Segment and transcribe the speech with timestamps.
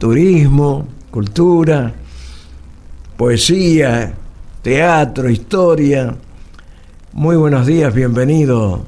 [0.00, 1.92] turismo, cultura,
[3.18, 4.14] poesía,
[4.62, 6.16] teatro, historia.
[7.12, 8.86] Muy buenos días, bienvenido,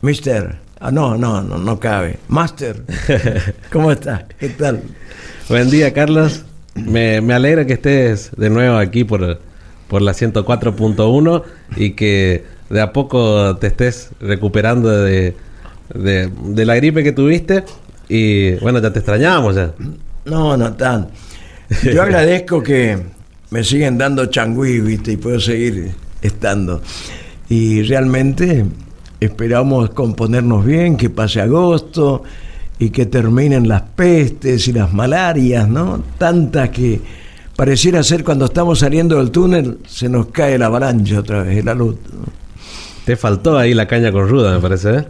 [0.00, 0.60] mister.
[0.78, 2.20] Ah, no, no, no, no cabe.
[2.28, 2.84] Master,
[3.72, 4.26] ¿cómo estás?
[4.38, 4.80] ¿Qué tal?
[5.48, 6.44] Buen día, Carlos.
[6.76, 9.40] Me, me alegra que estés de nuevo aquí por,
[9.88, 11.42] por la 104.1
[11.74, 15.34] y que de a poco te estés recuperando de,
[15.92, 17.64] de, de la gripe que tuviste.
[18.08, 19.74] Y bueno, ya te extrañábamos ya.
[20.28, 21.08] No, no tan.
[21.82, 22.98] Yo agradezco que
[23.50, 25.12] me siguen dando changüí, ¿viste?
[25.12, 26.82] Y puedo seguir estando.
[27.48, 28.64] Y realmente
[29.20, 32.22] esperamos componernos bien, que pase agosto
[32.78, 36.02] y que terminen las pestes y las malarias, ¿no?
[36.18, 37.00] Tantas que
[37.56, 41.74] pareciera ser cuando estamos saliendo del túnel se nos cae la avalancha otra vez, la
[41.74, 41.96] luz.
[43.04, 45.04] Te faltó ahí la caña con ruda, me parece, ¿eh?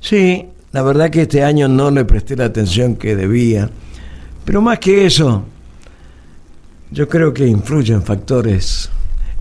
[0.00, 3.68] Sí, la verdad que este año no le presté la atención que debía.
[4.44, 5.44] Pero más que eso,
[6.90, 8.90] yo creo que influyen factores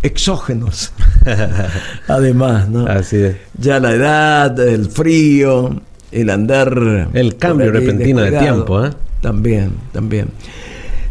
[0.01, 0.91] exógenos.
[2.07, 2.85] Además, ¿no?
[2.85, 3.35] Así es.
[3.57, 7.09] Ya la edad, el frío, el andar.
[7.13, 8.91] El cambio repentino de tiempo, ¿eh?
[9.21, 10.29] También, también.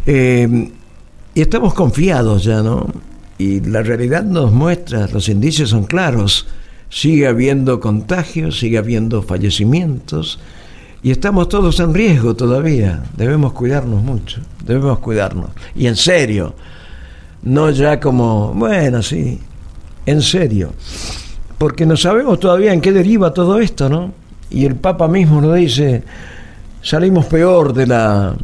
[0.06, 0.70] Eh,
[1.34, 2.86] y estamos confiados ya, ¿no?
[3.36, 6.46] Y la realidad nos muestra, los indicios son claros.
[6.88, 10.40] Sigue habiendo contagios, sigue habiendo fallecimientos.
[11.02, 13.04] Y estamos todos en riesgo todavía.
[13.16, 14.40] Debemos cuidarnos mucho.
[14.64, 15.50] Debemos cuidarnos.
[15.76, 16.54] Y en serio.
[17.42, 19.38] No ya como, bueno, sí.
[20.06, 20.72] En serio.
[21.56, 24.12] Porque no sabemos todavía en qué deriva todo esto, ¿no?
[24.50, 26.02] Y el Papa mismo nos dice,
[26.82, 28.34] salimos peor de la,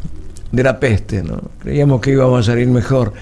[0.51, 1.41] de la peste, ¿no?
[1.59, 3.13] Creíamos que íbamos a salir mejor.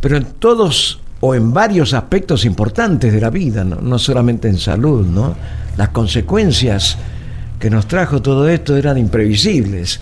[0.00, 4.58] Pero en todos o en varios aspectos importantes de la vida, no, no solamente en
[4.58, 5.34] salud, ¿no?
[5.76, 6.96] Las consecuencias
[7.60, 10.00] que nos trajo todo esto eran imprevisibles.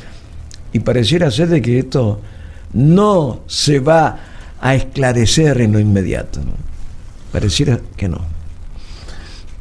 [0.72, 2.20] Y pareciera ser de que esto
[2.72, 4.20] no se va
[4.60, 6.40] a esclarecer en lo inmediato.
[6.40, 6.52] ¿no?
[7.32, 8.20] Pareciera que no.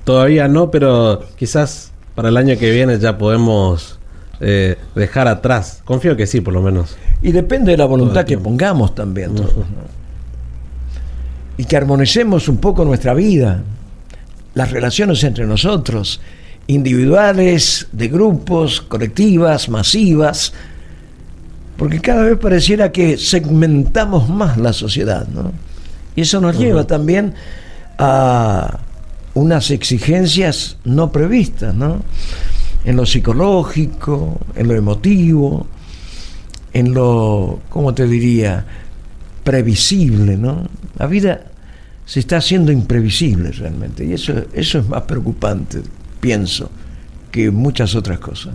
[0.04, 4.00] Todavía no, pero quizás para el año que viene ya podemos
[4.40, 5.82] eh, dejar atrás.
[5.84, 6.96] Confío que sí, por lo menos.
[7.24, 9.34] Y depende de la voluntad que pongamos también.
[9.34, 9.98] todos, ¿no?
[11.58, 13.64] Y que armonicemos un poco nuestra vida,
[14.54, 16.22] las relaciones entre nosotros,
[16.68, 20.54] individuales, de grupos, colectivas, masivas,
[21.78, 25.52] porque cada vez pareciera que segmentamos más la sociedad, ¿no?
[26.16, 27.34] Y eso nos lleva también
[27.98, 28.80] a
[29.36, 32.02] unas exigencias no previstas, ¿no?
[32.84, 35.68] En lo psicológico, en lo emotivo,
[36.74, 38.66] en lo, ¿cómo te diría?
[39.44, 40.68] Previsible, ¿no?
[40.98, 41.42] La vida
[42.06, 45.82] se está haciendo imprevisible realmente y eso, eso es más preocupante,
[46.20, 46.70] pienso,
[47.32, 48.54] que muchas otras cosas.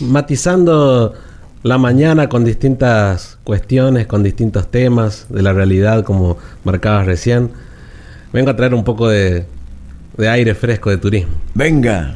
[0.00, 1.14] matizando
[1.62, 7.50] la mañana con distintas cuestiones, con distintos temas de la realidad, como marcabas recién,
[8.32, 9.44] vengo a traer un poco de,
[10.16, 11.32] de aire fresco de turismo.
[11.54, 12.14] Venga,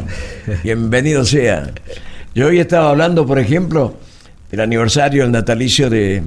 [0.63, 1.73] bienvenido sea.
[2.35, 3.97] Yo hoy estaba hablando, por ejemplo,
[4.51, 6.23] del aniversario del natalicio de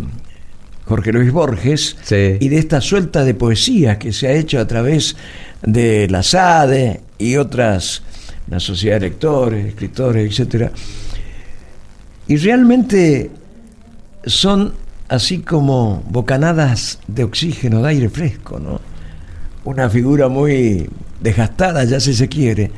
[0.86, 2.38] Jorge Luis Borges Sí.
[2.40, 5.16] y de esta suelta de poesía que se ha hecho a través
[5.62, 8.04] de la SADE y otras,
[8.48, 10.72] la Sociedad de Lectores, Escritores, etcétera.
[12.28, 13.32] Y realmente
[14.26, 14.74] son
[15.08, 18.80] así como bocanadas de oxígeno, de aire fresco, ¿no?
[19.64, 20.90] Una figura muy
[21.22, 22.72] desgastada, ya si se quiere,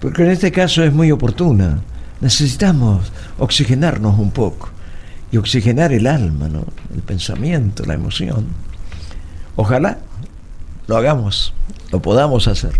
[0.00, 1.80] porque en este caso es muy oportuna.
[2.20, 4.70] Necesitamos oxigenarnos un poco
[5.30, 6.64] y oxigenar el alma, ¿no?
[6.94, 8.46] El pensamiento, la emoción.
[9.56, 9.98] Ojalá
[10.86, 11.52] lo hagamos,
[11.92, 12.72] lo podamos hacer.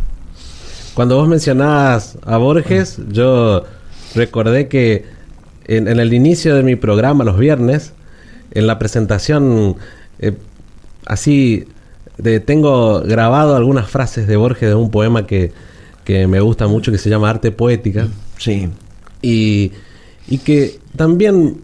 [0.94, 3.64] Cuando vos mencionabas a Borges, yo
[4.14, 5.04] recordé que
[5.66, 7.92] en, en el inicio de mi programa los viernes,
[8.52, 9.76] en la presentación,
[10.20, 10.34] eh,
[11.06, 11.64] así,
[12.18, 15.52] de- tengo grabado algunas frases de Borges de un poema que,
[16.04, 18.06] que me gusta mucho, que se llama Arte Poética.
[18.38, 18.68] Sí,
[19.20, 19.72] y,
[20.28, 21.62] y que también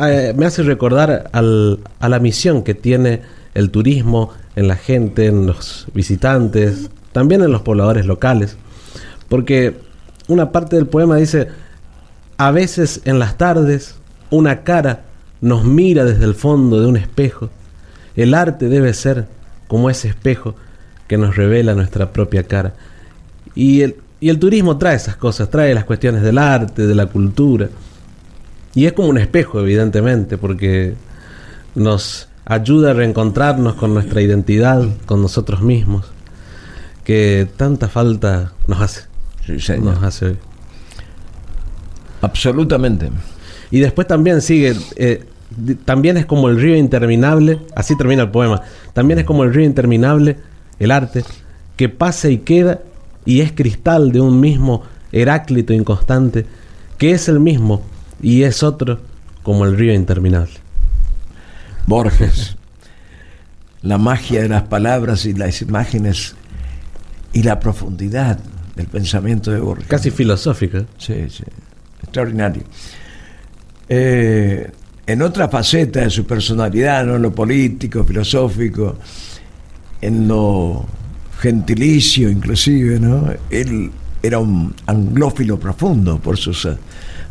[0.00, 3.20] eh, me hace recordar al- a la misión que tiene
[3.52, 8.56] el turismo en la gente, en los visitantes, también en los pobladores locales.
[9.30, 9.76] Porque
[10.26, 11.48] una parte del poema dice,
[12.36, 13.94] a veces en las tardes
[14.28, 15.04] una cara
[15.40, 17.48] nos mira desde el fondo de un espejo.
[18.16, 19.28] El arte debe ser
[19.68, 20.56] como ese espejo
[21.06, 22.74] que nos revela nuestra propia cara.
[23.54, 27.68] Y el, turismo trae esas cosas, trae las cuestiones del arte, de la cultura.
[28.74, 30.94] Y es como un espejo, evidentemente, porque
[31.76, 36.06] nos ayuda a reencontrarnos con nuestra identidad, con nosotros mismos,
[37.04, 39.09] que tanta falta nos hace.
[39.58, 39.94] Sí, señor.
[39.94, 40.36] Nos hace.
[42.20, 43.10] Absolutamente.
[43.70, 45.24] Y después también sigue, eh,
[45.84, 48.62] también es como el río interminable, así termina el poema,
[48.92, 50.36] también es como el río interminable,
[50.78, 51.24] el arte,
[51.76, 52.80] que pasa y queda
[53.24, 54.82] y es cristal de un mismo
[55.12, 56.46] Heráclito inconstante,
[56.98, 57.82] que es el mismo
[58.22, 59.00] y es otro
[59.42, 60.52] como el río interminable.
[61.86, 62.56] Borges,
[63.82, 66.34] la magia de las palabras y las imágenes
[67.32, 68.38] y la profundidad
[68.80, 69.86] del pensamiento de Borges.
[69.86, 70.84] Casi filosófica.
[70.98, 71.44] Sí, sí,
[72.02, 72.62] extraordinario.
[73.88, 74.70] Eh,
[75.06, 77.16] en otra faceta de su personalidad, ¿no?
[77.16, 78.96] en lo político, filosófico,
[80.00, 80.86] en lo
[81.40, 83.32] gentilicio inclusive, ¿no?
[83.50, 83.90] Él
[84.22, 86.68] era un anglófilo profundo por sus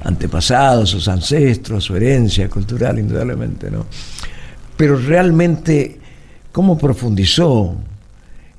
[0.04, 3.86] antepasados, sus ancestros, su herencia cultural, indudablemente, ¿no?
[4.76, 6.00] Pero realmente,
[6.52, 7.76] ¿cómo profundizó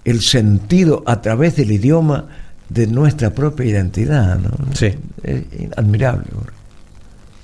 [0.05, 2.27] el sentido a través del idioma
[2.71, 4.51] de nuestra propia identidad, ¿no?
[4.75, 4.95] Sí.
[5.23, 5.45] Es
[5.77, 6.25] admirable.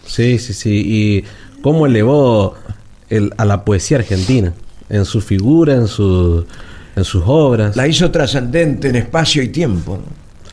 [0.06, 0.82] Sí, sí, sí.
[0.84, 1.25] Y
[1.62, 2.55] cómo elevó
[3.11, 4.55] el, a la poesía argentina,
[4.88, 6.46] en su figura, en, su,
[6.94, 7.76] en sus obras.
[7.76, 9.99] La hizo trascendente en espacio y tiempo.
[9.99, 10.05] ¿no?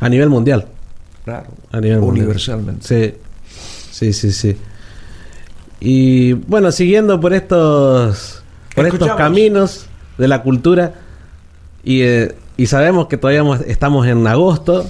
[0.05, 0.67] A nivel mundial.
[1.23, 1.47] Claro.
[1.71, 2.85] A nivel universalmente.
[2.85, 3.13] Sí,
[3.91, 4.57] sí, sí, sí.
[5.79, 8.41] Y bueno, siguiendo por estos,
[8.73, 9.85] por estos caminos
[10.17, 10.95] de la cultura,
[11.83, 14.85] y, eh, y sabemos que todavía estamos en agosto,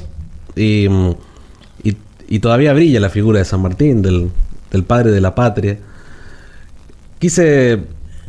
[0.55, 0.87] y,
[2.41, 4.31] todavía brilla la figura de San Martín, del,
[4.71, 5.77] del padre de la patria.
[7.19, 7.79] Quise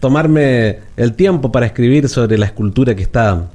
[0.01, 3.49] tomarme el tiempo para escribir sobre la escultura que está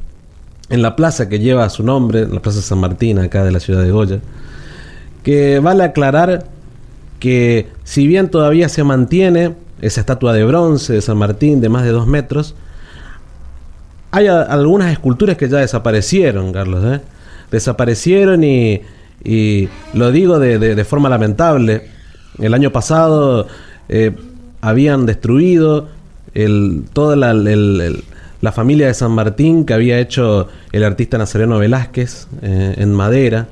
[0.70, 3.84] en la plaza que lleva su nombre, la Plaza San Martín, acá de la ciudad
[3.84, 4.20] de Goya,
[5.24, 6.46] que vale aclarar
[7.20, 11.84] que si bien todavía se mantiene esa estatua de bronce de San Martín de más
[11.84, 12.56] de dos metros,
[14.12, 16.84] hay algunas esculturas que ya desaparecieron, Carlos.
[16.86, 17.02] ¿eh?
[17.52, 18.82] Desaparecieron y,
[19.24, 21.88] y, lo digo de, de, forma lamentable.
[22.40, 23.48] El año pasado
[23.88, 24.16] eh,
[24.62, 25.88] habían destruido
[26.94, 32.76] toda la, la familia de San Martín que había hecho el artista Nazareno Velázquez eh,
[32.78, 33.48] en madera,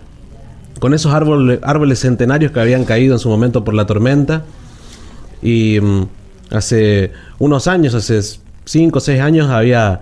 [0.79, 4.43] con esos árboles, árboles centenarios que habían caído en su momento por la tormenta.
[5.41, 6.07] Y mm,
[6.51, 8.21] hace unos años, hace
[8.65, 10.01] cinco o seis años, había,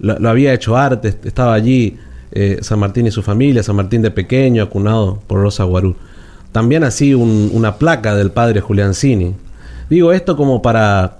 [0.00, 1.98] lo, había hecho arte, estaba allí
[2.32, 5.96] eh, San Martín y su familia, San Martín de pequeño, acunado por Rosa Guarú.
[6.52, 9.34] También así una placa del padre Julián Cini.
[9.90, 11.18] Digo esto como para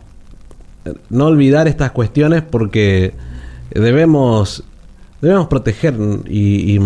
[1.10, 3.14] no olvidar estas cuestiones porque
[3.70, 4.64] debemos,
[5.20, 5.94] debemos proteger
[6.26, 6.78] y,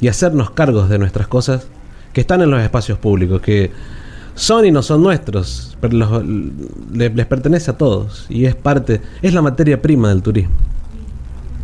[0.00, 1.66] y, hacernos cargos de nuestras cosas
[2.12, 3.70] que están en los espacios públicos, que
[4.34, 6.22] son y no son nuestros, pero
[6.92, 10.54] les, les pertenece a todos y es parte, es la materia prima del turismo.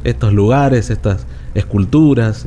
[0.04, 2.46] Estos lugares, estas esculturas,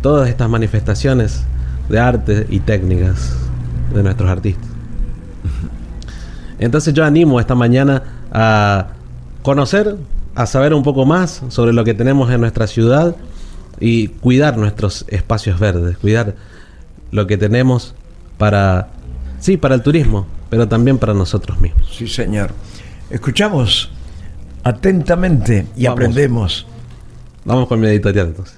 [0.00, 1.44] todas estas manifestaciones
[1.88, 3.36] de arte y técnicas
[3.94, 4.68] de nuestros artistas.
[6.58, 8.02] Entonces yo animo esta mañana
[8.32, 8.88] a
[9.42, 9.96] conocer,
[10.34, 13.16] a saber un poco más sobre lo que tenemos en nuestra ciudad
[13.80, 16.36] y cuidar nuestros espacios verdes, cuidar
[17.10, 17.94] lo que tenemos
[18.38, 18.88] para,
[19.40, 21.88] sí, para el turismo, pero también para nosotros mismos.
[21.92, 22.50] Sí, señor.
[23.10, 23.90] Escuchamos
[24.64, 26.66] atentamente y aprendemos.
[27.44, 28.56] Vamos con mi editorial entonces.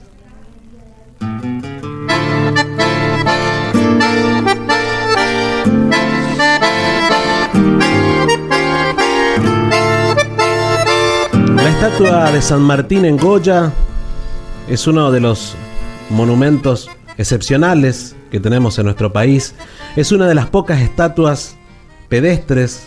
[11.57, 13.73] La estatua de San Martín en Goya
[14.69, 15.55] es uno de los
[16.11, 19.55] monumentos excepcionales que tenemos en nuestro país.
[19.97, 21.57] Es una de las pocas estatuas
[22.09, 22.83] pedestres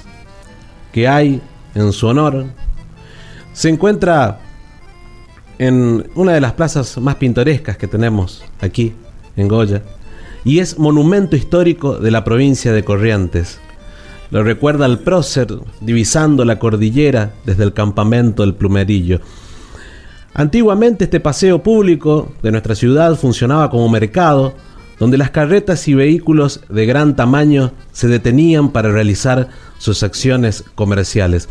[0.92, 1.42] que hay
[1.74, 2.46] en su honor.
[3.58, 4.38] Se encuentra
[5.58, 8.94] en una de las plazas más pintorescas que tenemos aquí
[9.36, 9.82] en Goya
[10.46, 13.58] y es monumento histórico de la provincia de Corrientes.
[14.30, 15.48] Lo recuerda el prócer
[15.82, 19.22] divisando la cordillera desde el campamento del Plumerillo.
[20.36, 24.54] Antiguamente este paseo público de nuestra ciudad funcionaba como mercado,
[25.00, 29.50] donde las carretas y vehículos de gran tamaño se detenían para realizar
[29.80, 31.50] sus acciones comerciales.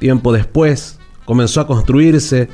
[0.00, 2.48] Tiempo después comenzó a construirse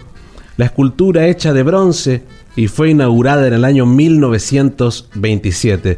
[0.56, 2.24] la escultura hecha de bronce
[2.56, 5.96] y fue inaugurada en el año 1927.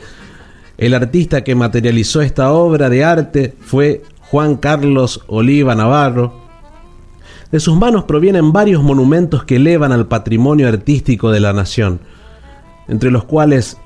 [0.76, 6.34] El artista que materializó esta obra de arte fue Juan Carlos Oliva Navarro.
[7.50, 12.00] De sus manos provienen varios monumentos que elevan al patrimonio artístico de la nación,
[12.88, 13.78] entre los cuales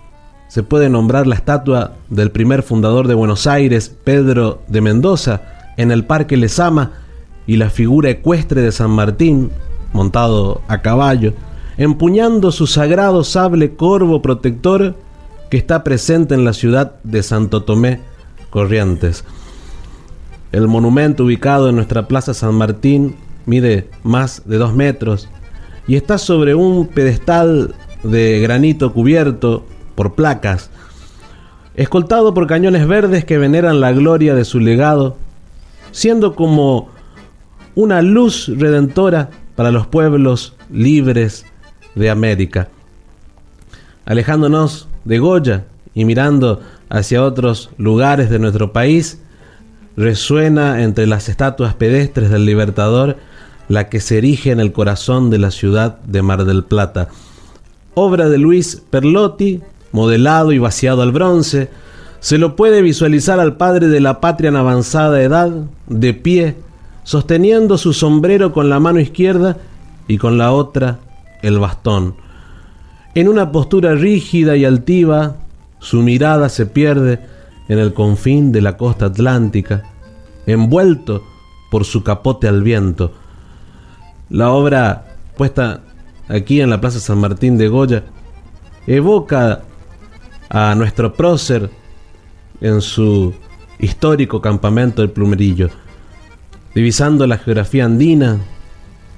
[0.49, 5.43] se puede nombrar la estatua del primer fundador de Buenos Aires, Pedro de Mendoza,
[5.77, 7.02] en el Parque Lesama,
[7.47, 9.51] y la figura ecuestre de San Martín,
[9.93, 11.35] montado a caballo,
[11.77, 14.95] empuñando su sagrado sable corvo protector
[15.51, 18.01] que está presente en la ciudad de Santo Tomé,
[18.51, 19.25] Corrientes.
[20.53, 25.29] El monumento ubicado en nuestra Plaza San Martín mide más de dos metros
[25.87, 30.71] y está sobre un pedestal de granito cubierto por placas,
[31.75, 35.17] escoltado por cañones verdes que veneran la gloria de su legado,
[35.91, 36.91] siendo como
[37.75, 41.45] una luz redentora para los pueblos libres
[41.95, 42.69] de América.
[44.05, 45.65] Alejándonos de Goya
[45.95, 49.21] y mirando hacia otros lugares de nuestro país,
[49.97, 53.17] resuena entre las estatuas pedestres del Libertador
[53.69, 57.09] la que se erige en el corazón de la ciudad de Mar del Plata.
[57.95, 59.61] Obra de Luis Perlotti,
[59.93, 61.71] modelado y vaciado al bronce,
[62.21, 65.51] se lo puede visualizar al padre de la patria en avanzada edad,
[65.89, 66.57] de pie,
[67.05, 69.59] sosteniendo su sombrero con la mano izquierda
[70.09, 70.99] y con la otra
[71.43, 72.15] el bastón.
[73.15, 75.37] En una postura rígida y altiva,
[75.79, 77.21] su mirada se pierde
[77.69, 79.83] en el confín de la costa atlántica,
[80.47, 81.23] envuelto
[81.71, 83.13] por su capote al viento.
[84.31, 85.81] La obra puesta
[86.29, 88.05] aquí en la Plaza San Martín de Goya
[88.87, 89.63] evoca
[90.49, 91.71] a nuestro prócer
[92.61, 93.35] en su
[93.79, 95.69] histórico campamento del Plumerillo,
[96.75, 98.39] divisando la geografía andina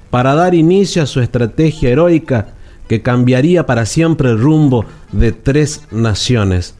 [0.09, 2.47] para dar inicio a su estrategia heroica
[2.87, 6.75] que cambiaría para siempre el rumbo de tres naciones.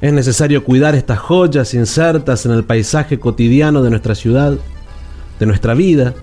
[0.00, 4.54] Es necesario cuidar estas joyas insertas en el paisaje cotidiano de nuestra ciudad,
[5.38, 6.14] de nuestra vida,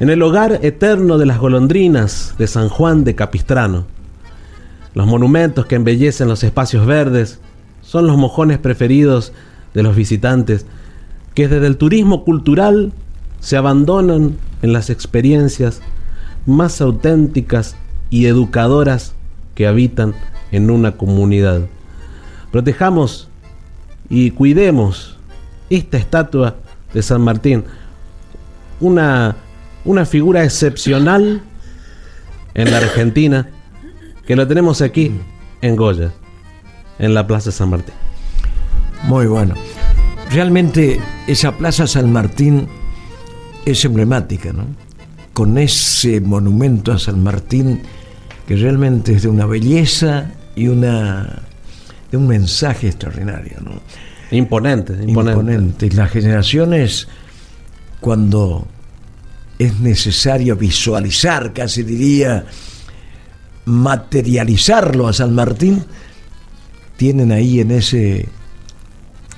[0.00, 3.84] en el hogar eterno de las golondrinas de San Juan de Capistrano.
[4.94, 7.40] Los monumentos que embellecen los espacios verdes
[7.82, 9.32] son los mojones preferidos
[9.74, 10.66] de los visitantes
[11.34, 12.92] que desde el turismo cultural
[13.40, 15.80] se abandonan en las experiencias
[16.46, 17.76] más auténticas
[18.10, 19.14] y educadoras
[19.54, 20.14] que habitan
[20.50, 21.62] en una comunidad.
[22.50, 23.28] Protejamos
[24.08, 25.18] y cuidemos
[25.70, 26.56] esta estatua
[26.92, 27.64] de San Martín,
[28.80, 29.36] una,
[29.84, 31.42] una figura excepcional
[32.54, 33.48] en la Argentina,
[34.26, 35.12] que lo tenemos aquí
[35.62, 36.12] en Goya,
[36.98, 37.94] en la Plaza San Martín.
[39.04, 39.54] Muy bueno.
[40.32, 42.66] Realmente esa Plaza San Martín
[43.66, 44.64] es emblemática, ¿no?
[45.34, 47.82] Con ese monumento a San Martín
[48.46, 51.42] que realmente es de una belleza y una
[52.10, 53.80] de un mensaje extraordinario, ¿no?
[54.30, 55.32] Imponente, imponente.
[55.32, 55.86] imponente.
[55.86, 57.08] Y las generaciones,
[58.00, 58.66] cuando
[59.58, 62.46] es necesario visualizar, casi diría,
[63.66, 65.84] materializarlo a San Martín,
[66.96, 68.28] tienen ahí en ese,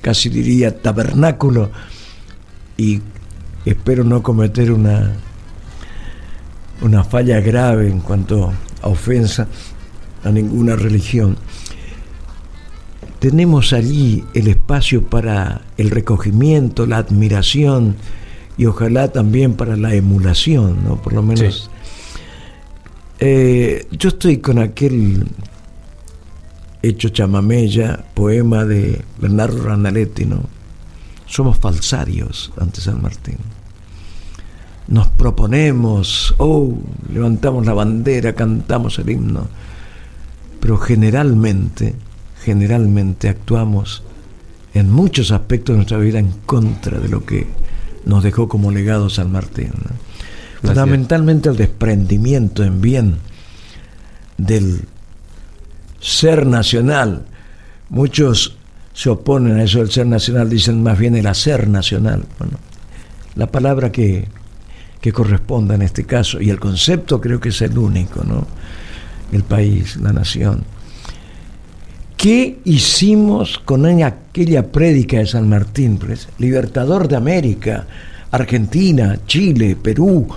[0.05, 1.71] casi diría, tabernáculo,
[2.77, 3.01] y
[3.65, 5.13] espero no cometer una,
[6.83, 9.47] una falla grave en cuanto a ofensa
[10.23, 11.37] a ninguna religión.
[13.17, 17.95] Tenemos allí el espacio para el recogimiento, la admiración
[18.59, 21.01] y ojalá también para la emulación, ¿no?
[21.01, 21.71] Por lo menos.
[23.17, 25.25] Eh, yo estoy con aquel
[26.89, 30.41] hecho chamamella, poema de Bernardo Ranaletti, ¿no?
[31.25, 33.37] Somos falsarios ante San Martín.
[34.87, 36.77] Nos proponemos, oh,
[37.11, 39.47] levantamos la bandera, cantamos el himno,
[40.59, 41.95] pero generalmente,
[42.43, 44.03] generalmente actuamos
[44.75, 47.47] en muchos aspectos de nuestra vida en contra de lo que
[48.05, 49.71] nos dejó como legado San Martín.
[50.61, 53.17] Fundamentalmente el desprendimiento en bien
[54.37, 54.81] del
[56.05, 57.25] ser nacional.
[57.89, 58.55] Muchos
[58.93, 62.23] se oponen a eso del ser nacional, dicen más bien el hacer nacional.
[62.37, 62.59] Bueno,
[63.35, 64.27] la palabra que,
[65.01, 68.45] que corresponda en este caso, y el concepto creo que es el único, ¿no?
[69.31, 70.63] El país, la nación.
[72.15, 75.97] ¿Qué hicimos con aquella prédica de San Martín?
[75.97, 77.87] Pues, libertador de América,
[78.29, 80.27] Argentina, Chile, Perú,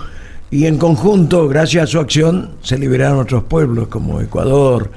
[0.51, 4.91] y en conjunto, gracias a su acción, se liberaron otros pueblos como Ecuador,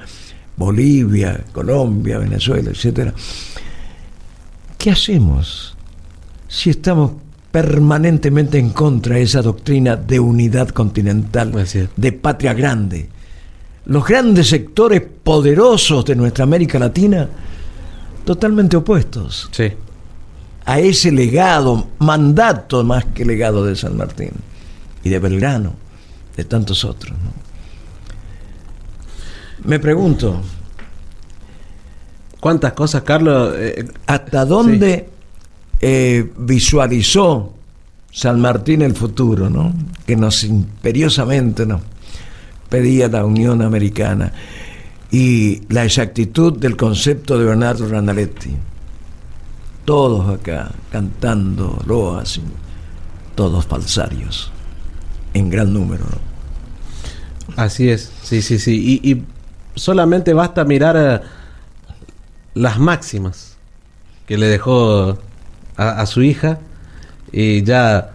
[0.55, 3.11] Bolivia, Colombia, Venezuela, etc.
[4.77, 5.75] ¿Qué hacemos
[6.47, 7.13] si estamos
[7.51, 11.53] permanentemente en contra de esa doctrina de unidad continental,
[11.95, 13.09] de patria grande?
[13.85, 17.27] Los grandes sectores poderosos de nuestra América Latina,
[18.23, 19.49] totalmente opuestos
[20.65, 24.31] a ese legado, mandato más que legado de San Martín
[25.03, 25.73] y de Belgrano,
[26.37, 27.13] de tantos otros.
[29.65, 30.41] Me pregunto,
[32.39, 33.53] ¿cuántas cosas, Carlos?
[33.57, 35.07] Eh, ¿Hasta dónde
[35.79, 37.53] eh, visualizó
[38.11, 39.73] San Martín el futuro, ¿no?
[40.05, 41.81] que nos imperiosamente nos
[42.67, 44.33] pedía la Unión Americana?
[45.11, 48.49] Y la exactitud del concepto de Bernardo Randaletti.
[49.85, 52.39] todos acá cantando loas,
[53.35, 54.51] todos falsarios,
[55.33, 56.05] en gran número.
[57.55, 58.99] Así es, sí, sí, sí.
[59.03, 59.23] Y,
[59.75, 61.21] solamente basta mirar eh,
[62.53, 63.57] las máximas
[64.25, 65.17] que le dejó
[65.75, 66.59] a, su hija
[67.31, 68.11] y ya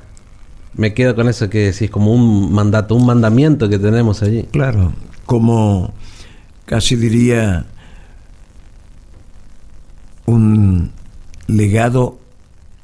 [0.74, 4.44] me quedo con eso que decís, como un mandato, un mandamiento que tenemos allí.
[4.44, 4.92] Claro,
[5.26, 5.92] como
[6.66, 7.66] casi diría
[10.26, 10.92] un
[11.46, 12.18] legado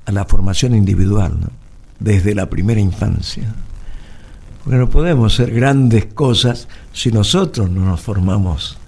[0.06, 1.38] a la formación individual,
[2.00, 3.54] desde la primera infancia.
[4.64, 8.78] Porque no podemos ser grandes cosas si nosotros no nos formamos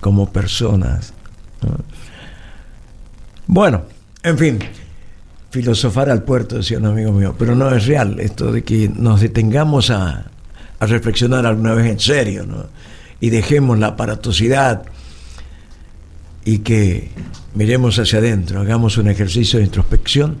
[0.00, 1.12] como personas.
[3.48, 3.82] Bueno,
[4.22, 4.58] en fin,
[5.50, 9.20] filosofar al puerto, decía un amigo mío, pero no es real esto de que nos
[9.20, 10.30] detengamos a,
[10.80, 12.46] reflexionar alguna vez en serio.
[13.20, 14.84] Y dejemos la aparatosidad
[16.44, 17.10] y que
[17.54, 20.38] miremos hacia adentro, hagamos un ejercicio de introspección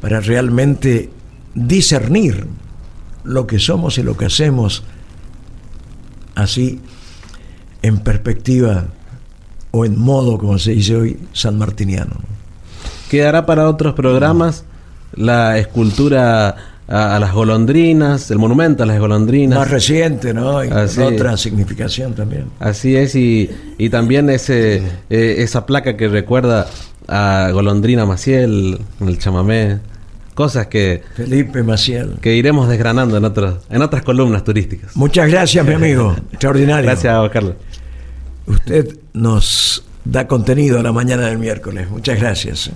[0.00, 1.10] para realmente
[1.54, 2.46] discernir
[3.24, 4.82] lo que somos y lo que hacemos
[6.34, 6.80] así
[7.82, 8.86] en perspectiva
[9.70, 12.16] o en modo, como se dice hoy, sanmartiniano.
[13.10, 14.64] Quedará para otros programas
[15.14, 16.56] la escultura
[16.88, 19.58] a, las golondrinas, el monumento a las golondrinas.
[19.58, 20.62] Más reciente, ¿no?
[20.64, 22.46] Y otra significación también.
[22.60, 26.66] Así es, y, y también ese, eh, esa placa que recuerda
[27.08, 29.78] a Golondrina Maciel, en el chamamé.
[30.34, 31.02] Cosas que...
[31.14, 32.16] Felipe Maciel.
[32.20, 34.96] Que iremos desgranando en, otras en otras columnas turísticas.
[34.96, 36.16] Muchas gracias, mi amigo.
[36.32, 36.84] Extraordinario.
[36.84, 37.54] Gracias, Carlos.
[38.46, 41.88] Usted nos da contenido a la mañana del miércoles.
[41.90, 42.70] Muchas gracias.